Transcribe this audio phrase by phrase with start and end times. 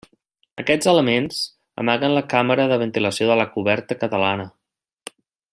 [0.61, 1.41] Aquests elements
[1.83, 4.51] amaguen la càmera de ventilació de la coberta catalana.